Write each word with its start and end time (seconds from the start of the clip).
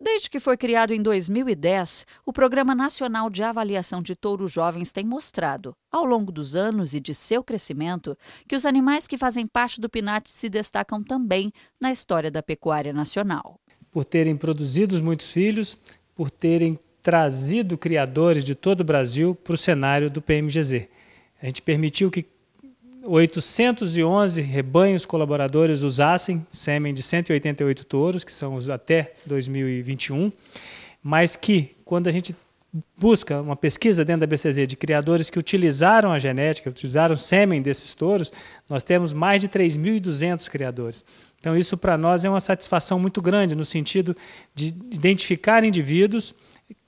Desde 0.00 0.28
que 0.28 0.40
foi 0.40 0.56
criado 0.56 0.92
em 0.92 1.00
2010, 1.00 2.04
o 2.26 2.32
Programa 2.32 2.74
Nacional 2.74 3.30
de 3.30 3.44
Avaliação 3.44 4.02
de 4.02 4.16
Touros 4.16 4.52
Jovens 4.52 4.92
tem 4.92 5.04
mostrado, 5.06 5.72
ao 5.90 6.04
longo 6.04 6.32
dos 6.32 6.56
anos 6.56 6.94
e 6.94 7.00
de 7.00 7.14
seu 7.14 7.44
crescimento, 7.44 8.18
que 8.48 8.56
os 8.56 8.66
animais 8.66 9.06
que 9.06 9.16
fazem 9.16 9.46
parte 9.46 9.80
do 9.80 9.88
PNAT 9.88 10.28
se 10.28 10.48
destacam 10.48 11.02
também 11.02 11.52
na 11.80 11.92
história 11.92 12.30
da 12.30 12.42
pecuária 12.42 12.92
nacional. 12.92 13.60
Por 13.90 14.04
terem 14.04 14.36
produzido 14.36 15.00
muitos 15.00 15.30
filhos, 15.32 15.78
por 16.14 16.28
terem 16.28 16.78
trazido 17.00 17.78
criadores 17.78 18.42
de 18.42 18.56
todo 18.56 18.80
o 18.80 18.84
Brasil 18.84 19.34
para 19.34 19.54
o 19.54 19.58
cenário 19.58 20.10
do 20.10 20.20
PMGZ. 20.20 20.88
A 21.40 21.46
gente 21.46 21.62
permitiu 21.62 22.10
que 22.10 22.26
811 23.06 24.40
rebanhos 24.40 25.04
colaboradores 25.04 25.82
usassem 25.82 26.44
sêmen 26.48 26.94
de 26.94 27.02
188 27.02 27.84
touros, 27.84 28.24
que 28.24 28.32
são 28.32 28.54
os 28.54 28.70
até 28.70 29.12
2021, 29.26 30.32
mas 31.02 31.36
que, 31.36 31.76
quando 31.84 32.08
a 32.08 32.12
gente 32.12 32.34
busca 32.98 33.40
uma 33.40 33.54
pesquisa 33.54 34.04
dentro 34.04 34.20
da 34.20 34.26
BCZ 34.26 34.66
de 34.66 34.76
criadores 34.76 35.30
que 35.30 35.38
utilizaram 35.38 36.10
a 36.10 36.18
genética, 36.18 36.70
utilizaram 36.70 37.16
sêmen 37.16 37.62
desses 37.62 37.92
touros, 37.94 38.32
nós 38.68 38.82
temos 38.82 39.12
mais 39.12 39.40
de 39.40 39.48
3.200 39.48 40.48
criadores. 40.48 41.04
Então, 41.38 41.56
isso 41.56 41.76
para 41.76 41.98
nós 41.98 42.24
é 42.24 42.30
uma 42.30 42.40
satisfação 42.40 42.98
muito 42.98 43.20
grande, 43.20 43.54
no 43.54 43.64
sentido 43.64 44.16
de 44.54 44.68
identificar 44.90 45.62
indivíduos, 45.62 46.34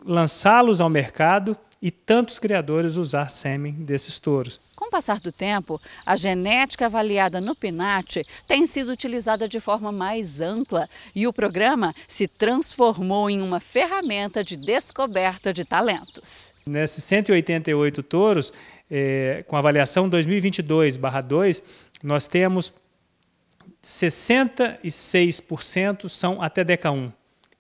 lançá-los 0.05 0.80
ao 0.80 0.88
mercado 0.88 1.57
e 1.80 1.91
tantos 1.91 2.39
criadores 2.39 2.97
usar 2.97 3.29
sêmen 3.29 3.73
desses 3.73 4.19
touros. 4.19 4.61
Com 4.75 4.87
o 4.87 4.91
passar 4.91 5.21
do 5.21 5.30
tempo, 5.30 5.80
a 6.05 6.16
genética 6.16 6.87
avaliada 6.87 7.41
no 7.41 7.55
PNAT 7.55 8.25
tem 8.47 8.66
sido 8.66 8.91
utilizada 8.91 9.49
de 9.49 9.61
forma 9.61 9.93
mais 9.93 10.41
ampla 10.41 10.89
e 11.15 11.27
o 11.27 11.33
programa 11.33 11.95
se 12.07 12.27
transformou 12.27 13.30
em 13.30 13.43
uma 13.43 13.61
ferramenta 13.61 14.43
de 14.43 14.57
descoberta 14.57 15.52
de 15.52 15.65
talentos. 15.65 16.54
Nesses 16.66 17.04
188 17.04 18.02
touros, 18.02 18.52
é, 18.91 19.45
com 19.47 19.57
avaliação 19.57 20.09
2022/2, 20.09 21.63
nós 22.02 22.27
temos 22.27 22.73
66% 23.82 26.09
são 26.09 26.43
até 26.43 26.65
DECA 26.65 26.91
1 26.91 27.13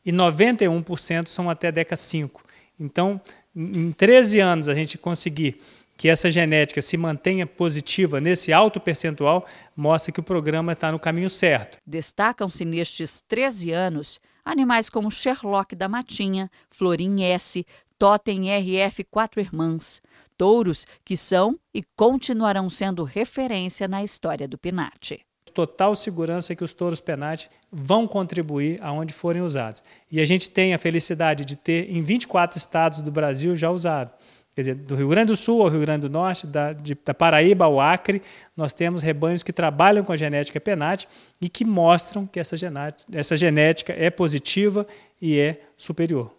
e 0.04 0.12
91% 0.12 1.28
são 1.28 1.48
até 1.48 1.70
DECA 1.70 1.96
5. 1.96 2.44
Então, 2.78 3.20
em 3.56 3.90
13 3.90 4.38
anos 4.38 4.68
a 4.68 4.74
gente 4.74 4.98
conseguir 4.98 5.58
que 5.96 6.08
essa 6.08 6.30
genética 6.30 6.82
se 6.82 6.96
mantenha 6.96 7.46
positiva 7.46 8.20
nesse 8.20 8.52
alto 8.52 8.78
percentual, 8.78 9.46
mostra 9.74 10.12
que 10.12 10.20
o 10.20 10.22
programa 10.22 10.72
está 10.74 10.92
no 10.92 10.98
caminho 10.98 11.30
certo. 11.30 11.78
Destacam-se 11.86 12.64
nestes 12.66 13.22
13 13.26 13.72
anos 13.72 14.20
animais 14.44 14.90
como 14.90 15.10
Sherlock 15.10 15.74
da 15.74 15.88
Matinha, 15.88 16.50
Florim 16.70 17.22
S, 17.22 17.66
Totem 17.98 18.50
RF 18.50 19.04
Quatro 19.04 19.40
Irmãs, 19.40 20.02
touros 20.36 20.86
que 21.02 21.16
são 21.16 21.58
e 21.72 21.82
continuarão 21.96 22.68
sendo 22.68 23.02
referência 23.02 23.88
na 23.88 24.04
história 24.04 24.46
do 24.46 24.58
Pinate 24.58 25.25
total 25.56 25.96
segurança 25.96 26.54
que 26.54 26.62
os 26.62 26.74
touros 26.74 27.00
penate 27.00 27.48
vão 27.72 28.06
contribuir 28.06 28.78
aonde 28.82 29.14
forem 29.14 29.40
usados. 29.40 29.82
E 30.12 30.20
a 30.20 30.26
gente 30.26 30.50
tem 30.50 30.74
a 30.74 30.78
felicidade 30.78 31.46
de 31.46 31.56
ter 31.56 31.90
em 31.90 32.02
24 32.02 32.58
estados 32.58 33.00
do 33.00 33.10
Brasil 33.10 33.56
já 33.56 33.70
usado. 33.70 34.12
Quer 34.54 34.60
dizer, 34.60 34.74
do 34.74 34.94
Rio 34.94 35.08
Grande 35.08 35.28
do 35.28 35.36
Sul 35.36 35.62
ao 35.62 35.68
Rio 35.68 35.80
Grande 35.80 36.02
do 36.02 36.10
Norte, 36.10 36.46
da, 36.46 36.74
de, 36.74 36.94
da 37.02 37.14
Paraíba 37.14 37.64
ao 37.64 37.80
Acre, 37.80 38.20
nós 38.54 38.74
temos 38.74 39.00
rebanhos 39.00 39.42
que 39.42 39.52
trabalham 39.52 40.04
com 40.04 40.12
a 40.12 40.16
genética 40.16 40.60
penate 40.60 41.08
e 41.40 41.48
que 41.48 41.64
mostram 41.64 42.26
que 42.26 42.38
essa 42.38 42.54
essa 43.12 43.36
genética 43.36 43.94
é 43.96 44.10
positiva 44.10 44.86
e 45.20 45.38
é 45.38 45.62
superior. 45.74 46.34